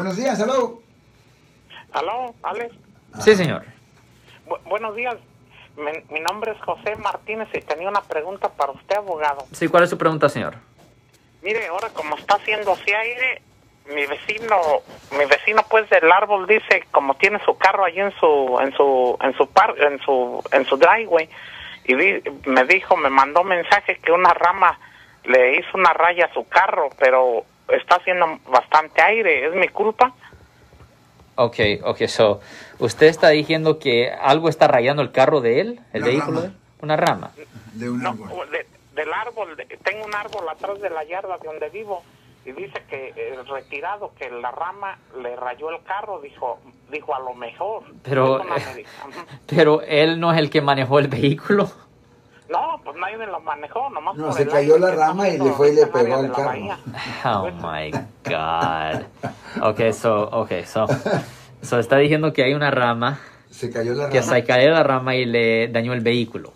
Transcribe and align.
Buenos 0.00 0.16
días, 0.16 0.40
aló. 0.40 0.80
Aló, 1.92 2.34
Alex. 2.42 2.74
Sí, 3.22 3.36
señor. 3.36 3.64
Bu- 4.46 4.58
buenos 4.64 4.96
días. 4.96 5.14
Mi, 5.76 5.90
mi 6.14 6.20
nombre 6.20 6.52
es 6.52 6.60
José 6.62 6.96
Martínez 6.96 7.48
y 7.52 7.60
tenía 7.60 7.86
una 7.90 8.00
pregunta 8.00 8.48
para 8.48 8.72
usted, 8.72 8.96
abogado. 8.96 9.44
Sí, 9.52 9.68
¿cuál 9.68 9.84
es 9.84 9.90
su 9.90 9.98
pregunta, 9.98 10.30
señor? 10.30 10.54
Mire, 11.42 11.66
ahora 11.66 11.90
como 11.90 12.16
está 12.16 12.36
haciendo 12.36 12.72
así 12.72 12.90
aire, 12.90 13.42
mi 13.94 14.06
vecino, 14.06 14.56
mi 15.18 15.26
vecino 15.26 15.62
pues 15.68 15.86
del 15.90 16.10
árbol 16.10 16.46
dice, 16.46 16.86
como 16.92 17.14
tiene 17.16 17.38
su 17.44 17.58
carro 17.58 17.84
allí 17.84 18.00
en 18.00 18.12
su, 18.18 18.58
en 18.62 18.72
su, 18.74 19.18
en 19.20 19.34
su 19.34 19.46
par, 19.50 19.74
en 19.82 20.00
su, 20.00 20.42
en 20.52 20.64
su 20.64 20.78
driveway, 20.78 21.28
y 21.84 21.94
di- 21.94 22.22
me 22.46 22.64
dijo, 22.64 22.96
me 22.96 23.10
mandó 23.10 23.44
mensaje 23.44 23.96
que 23.98 24.12
una 24.12 24.32
rama 24.32 24.78
le 25.24 25.56
hizo 25.58 25.68
una 25.76 25.92
raya 25.92 26.24
a 26.24 26.32
su 26.32 26.48
carro, 26.48 26.88
pero 26.98 27.44
está 27.72 27.96
haciendo 27.96 28.26
bastante 28.48 29.00
aire, 29.02 29.46
¿es 29.48 29.54
mi 29.54 29.68
culpa? 29.68 30.12
Ok, 31.36 31.56
ok, 31.84 32.02
so, 32.06 32.40
¿usted 32.78 33.06
está 33.06 33.28
diciendo 33.30 33.78
que 33.78 34.10
algo 34.10 34.48
está 34.48 34.68
rayando 34.68 35.00
el 35.02 35.10
carro 35.12 35.40
de 35.40 35.60
él, 35.60 35.80
el 35.92 36.02
Una 36.02 36.10
vehículo? 36.10 36.26
rama. 36.36 36.40
de 36.40 36.46
él? 36.48 36.54
Una 36.82 36.96
rama. 36.96 37.30
De 37.74 37.90
un 37.90 38.02
No, 38.02 38.10
árbol. 38.10 38.50
de- 38.50 38.66
del 38.94 39.12
árbol, 39.12 39.56
de- 39.56 39.64
tengo 39.82 40.04
un 40.04 40.14
árbol 40.14 40.46
atrás 40.48 40.80
de 40.80 40.90
la 40.90 41.04
yarda 41.04 41.38
de 41.38 41.46
donde 41.48 41.68
vivo 41.70 42.02
y 42.44 42.52
dice 42.52 42.82
que 42.88 43.14
el 43.16 43.46
retirado, 43.46 44.12
que 44.18 44.28
la 44.30 44.50
rama 44.50 44.98
le 45.22 45.36
rayó 45.36 45.70
el 45.70 45.82
carro, 45.84 46.20
dijo, 46.20 46.58
dijo 46.90 47.14
a 47.14 47.20
lo 47.20 47.32
mejor. 47.34 47.84
Pero, 48.02 48.40
pero 49.46 49.82
él 49.82 50.20
no 50.20 50.32
es 50.32 50.38
el 50.38 50.50
que 50.50 50.60
manejó 50.60 50.98
el 50.98 51.08
vehículo. 51.08 51.70
No, 52.50 52.80
pues 52.84 52.96
nadie 52.96 53.16
lo 53.16 53.40
manejó, 53.40 53.88
nomás 53.90 54.16
No, 54.16 54.24
por 54.26 54.34
se 54.34 54.42
el 54.42 54.48
cayó 54.48 54.74
aire 54.74 54.86
la 54.86 54.90
que 54.90 54.96
rama 54.96 55.28
y 55.28 55.38
le 55.38 55.50
fue 55.52 55.70
y 55.70 55.76
le 55.76 55.86
pegó 55.86 56.16
al 56.16 56.32
carro. 56.32 56.52
Oh 57.24 57.50
my 57.52 57.90
God. 58.24 59.02
Ok, 59.62 59.92
so, 59.92 60.28
okay, 60.32 60.64
so, 60.64 60.86
so 61.62 61.78
está 61.78 61.96
diciendo 61.98 62.32
que 62.32 62.42
hay 62.42 62.54
una 62.54 62.70
rama, 62.72 63.20
Se 63.50 63.70
cayó 63.70 63.94
la 63.94 64.08
que 64.10 64.20
rama. 64.20 64.32
se 64.34 64.44
cayó 64.44 64.70
la 64.70 64.82
rama 64.82 65.14
y 65.14 65.26
le 65.26 65.68
dañó 65.68 65.92
el 65.92 66.00
vehículo. 66.00 66.52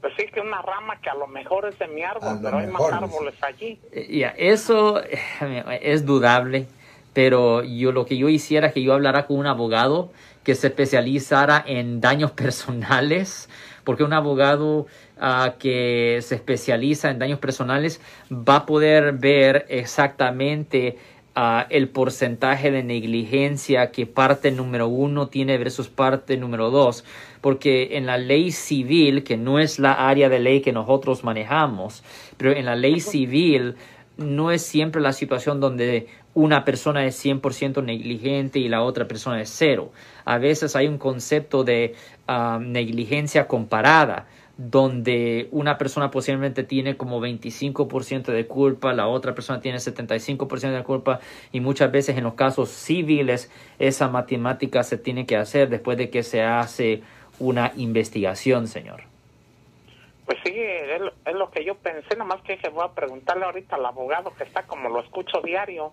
Pues 0.00 0.12
sí, 0.18 0.26
que 0.26 0.40
una 0.40 0.60
rama 0.60 1.00
que 1.00 1.08
a 1.10 1.14
lo 1.14 1.28
mejor 1.28 1.66
es 1.66 1.78
de 1.78 1.86
mi 1.86 2.02
árbol, 2.02 2.40
pero 2.42 2.58
hay 2.58 2.66
más 2.66 2.82
árboles 2.92 3.34
allí. 3.42 3.80
Ya, 4.10 4.30
eso 4.36 5.00
eh, 5.04 5.78
es 5.82 6.04
dudable, 6.04 6.66
pero 7.12 7.62
yo 7.62 7.92
lo 7.92 8.06
que 8.06 8.16
yo 8.16 8.28
hiciera 8.28 8.68
es 8.68 8.72
que 8.72 8.82
yo 8.82 8.94
hablara 8.94 9.26
con 9.26 9.38
un 9.38 9.46
abogado 9.46 10.10
que 10.44 10.54
se 10.54 10.68
especializara 10.68 11.62
en 11.66 12.00
daños 12.00 12.30
personales, 12.32 13.48
porque 13.84 14.04
un 14.04 14.12
abogado 14.12 14.86
ah, 15.20 15.54
que 15.58 16.20
se 16.22 16.36
especializa 16.36 17.10
en 17.10 17.18
daños 17.18 17.38
personales 17.38 18.00
va 18.30 18.56
a 18.56 18.66
poder 18.66 19.12
ver 19.12 19.66
exactamente 19.68 20.98
ah, 21.34 21.66
el 21.68 21.88
porcentaje 21.88 22.70
de 22.70 22.82
negligencia 22.82 23.90
que 23.90 24.06
parte 24.06 24.50
número 24.50 24.88
uno 24.88 25.28
tiene 25.28 25.58
versus 25.58 25.88
parte 25.88 26.36
número 26.36 26.70
dos, 26.70 27.04
porque 27.40 27.96
en 27.96 28.06
la 28.06 28.18
ley 28.18 28.52
civil, 28.52 29.24
que 29.24 29.36
no 29.36 29.58
es 29.58 29.78
la 29.78 30.08
área 30.08 30.28
de 30.28 30.38
ley 30.38 30.60
que 30.60 30.72
nosotros 30.72 31.24
manejamos, 31.24 32.04
pero 32.36 32.52
en 32.52 32.64
la 32.64 32.76
ley 32.76 33.00
civil 33.00 33.74
no 34.16 34.50
es 34.50 34.62
siempre 34.62 35.00
la 35.00 35.12
situación 35.12 35.60
donde 35.60 36.08
una 36.34 36.64
persona 36.64 37.04
es 37.06 37.22
100% 37.24 37.82
negligente 37.84 38.58
y 38.58 38.68
la 38.68 38.82
otra 38.82 39.06
persona 39.08 39.40
es 39.40 39.50
cero. 39.50 39.92
A 40.24 40.38
veces 40.38 40.76
hay 40.76 40.86
un 40.86 40.98
concepto 40.98 41.64
de 41.64 41.94
ah, 42.26 42.58
negligencia 42.60 43.48
comparada, 43.48 44.26
donde 44.58 45.48
una 45.50 45.78
persona 45.78 46.10
posiblemente 46.10 46.62
tiene 46.62 46.96
como 46.96 47.20
25% 47.20 48.32
de 48.32 48.46
culpa, 48.46 48.92
la 48.92 49.08
otra 49.08 49.34
persona 49.34 49.60
tiene 49.60 49.78
75% 49.78 50.72
de 50.72 50.82
culpa 50.84 51.20
y 51.52 51.60
muchas 51.60 51.90
veces 51.90 52.16
en 52.16 52.24
los 52.24 52.34
casos 52.34 52.68
civiles 52.68 53.50
esa 53.78 54.08
matemática 54.08 54.82
se 54.82 54.98
tiene 54.98 55.26
que 55.26 55.36
hacer 55.36 55.68
después 55.68 55.96
de 55.96 56.10
que 56.10 56.22
se 56.22 56.42
hace 56.42 57.02
una 57.38 57.72
investigación, 57.76 58.68
señor. 58.68 59.11
Pues 60.26 60.38
sí, 60.44 60.52
es, 60.56 61.00
lo- 61.00 61.12
es 61.24 61.34
lo 61.34 61.50
que 61.50 61.64
yo 61.64 61.74
pensé, 61.76 62.16
nomás 62.16 62.40
que 62.42 62.52
dije, 62.52 62.68
voy 62.68 62.84
a 62.84 62.92
preguntarle 62.92 63.44
ahorita 63.44 63.76
al 63.76 63.86
abogado 63.86 64.32
que 64.36 64.44
está 64.44 64.62
como 64.64 64.88
lo 64.88 65.00
escucho 65.00 65.40
diario. 65.42 65.92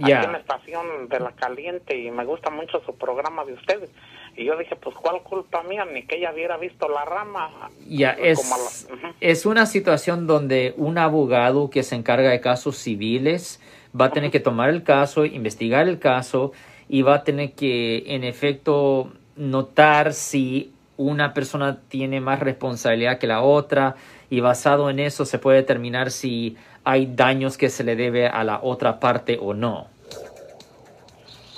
Aquí 0.00 0.26
en 0.26 0.32
la 0.32 0.38
estación 0.38 1.08
de 1.08 1.18
La 1.18 1.32
Caliente 1.32 1.96
y 1.98 2.08
me 2.12 2.24
gusta 2.24 2.50
mucho 2.50 2.80
su 2.86 2.94
programa 2.96 3.44
de 3.44 3.54
ustedes. 3.54 3.90
Y 4.36 4.44
yo 4.44 4.56
dije, 4.56 4.76
pues, 4.76 4.94
¿cuál 4.94 5.24
culpa 5.24 5.64
mía? 5.64 5.84
Ni 5.84 6.04
que 6.04 6.18
ella 6.18 6.32
hubiera 6.32 6.56
visto 6.56 6.88
la 6.88 7.04
rama. 7.04 7.50
Ya, 7.88 8.14
Como 8.14 8.26
es, 8.28 8.88
es 9.20 9.44
una 9.44 9.66
situación 9.66 10.28
donde 10.28 10.72
un 10.76 10.98
abogado 10.98 11.68
que 11.68 11.82
se 11.82 11.96
encarga 11.96 12.30
de 12.30 12.40
casos 12.40 12.76
civiles 12.78 13.60
va 14.00 14.04
a 14.04 14.12
tener 14.12 14.30
que 14.30 14.38
tomar 14.38 14.70
el 14.70 14.84
caso, 14.84 15.24
investigar 15.24 15.88
el 15.88 15.98
caso 15.98 16.52
y 16.88 17.02
va 17.02 17.14
a 17.16 17.24
tener 17.24 17.54
que, 17.54 18.04
en 18.14 18.22
efecto, 18.22 19.10
notar 19.34 20.12
si 20.12 20.72
una 20.98 21.32
persona 21.32 21.78
tiene 21.88 22.20
más 22.20 22.40
responsabilidad 22.40 23.18
que 23.18 23.26
la 23.26 23.40
otra 23.40 23.96
y 24.28 24.40
basado 24.40 24.90
en 24.90 24.98
eso 24.98 25.24
se 25.24 25.38
puede 25.38 25.58
determinar 25.58 26.10
si 26.10 26.56
hay 26.84 27.06
daños 27.06 27.56
que 27.56 27.70
se 27.70 27.84
le 27.84 27.96
debe 27.96 28.26
a 28.26 28.44
la 28.44 28.60
otra 28.62 29.00
parte 29.00 29.38
o 29.40 29.54
no. 29.54 29.86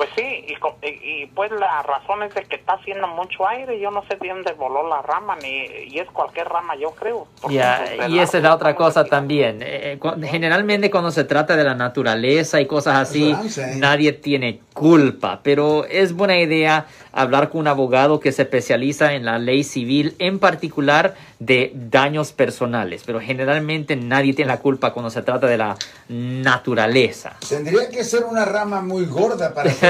Pues 0.00 0.08
sí, 0.16 0.46
y, 0.48 0.54
co- 0.56 0.78
y, 0.82 0.86
y, 1.24 1.26
pues 1.26 1.50
la 1.52 1.82
razón 1.82 2.22
es 2.22 2.34
de 2.34 2.44
que 2.44 2.56
está 2.56 2.72
haciendo 2.72 3.06
mucho 3.06 3.46
aire. 3.46 3.78
Yo 3.78 3.90
no 3.90 4.02
sé 4.08 4.16
de 4.16 4.28
dónde 4.30 4.52
voló 4.54 4.88
la 4.88 5.02
rama, 5.02 5.36
ni 5.42 5.66
y 5.92 5.98
es 5.98 6.08
cualquier 6.10 6.48
rama, 6.48 6.74
yo 6.76 6.92
creo. 6.92 7.26
pues, 7.42 7.54
y 8.08 8.18
esa 8.18 8.38
es 8.38 8.42
la 8.42 8.54
otra 8.54 8.74
cosa 8.74 9.00
aquí. 9.00 9.10
también. 9.10 9.58
Eh, 9.60 9.98
cu- 10.00 10.14
generalmente 10.24 10.90
cuando 10.90 11.10
se 11.10 11.24
trata 11.24 11.54
de 11.54 11.64
la 11.64 11.74
naturaleza 11.74 12.62
y 12.62 12.66
cosas 12.66 12.96
así, 12.96 13.36
nadie 13.76 14.12
tiene 14.14 14.60
culpa, 14.72 15.40
pero 15.42 15.84
es 15.84 16.14
buena 16.14 16.38
idea 16.38 16.86
hablar 17.12 17.50
con 17.50 17.60
un 17.60 17.68
abogado 17.68 18.20
que 18.20 18.32
se 18.32 18.42
especializa 18.42 19.12
en 19.12 19.26
la 19.26 19.38
ley 19.38 19.64
civil, 19.64 20.14
en 20.18 20.38
particular 20.38 21.14
de 21.40 21.72
daños 21.74 22.32
personales, 22.32 23.02
pero 23.04 23.20
generalmente 23.20 23.96
nadie 23.96 24.32
tiene 24.32 24.48
la 24.50 24.60
culpa 24.60 24.94
cuando 24.94 25.10
se 25.10 25.20
trata 25.20 25.46
de 25.46 25.58
la 25.58 25.76
naturaleza. 26.08 27.34
Tendría 27.48 27.88
que 27.90 28.04
ser 28.04 28.24
una 28.24 28.44
rama 28.44 28.80
muy 28.80 29.04
gorda 29.06 29.52
para 29.52 29.70